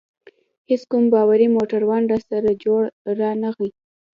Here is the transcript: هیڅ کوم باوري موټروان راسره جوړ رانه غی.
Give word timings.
هیڅ 0.69 0.81
کوم 0.91 1.03
باوري 1.13 1.47
موټروان 1.57 2.03
راسره 2.11 2.51
جوړ 2.63 2.81
رانه 3.19 3.49
غی. 3.57 3.69